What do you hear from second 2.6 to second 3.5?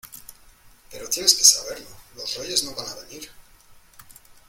no van a venir.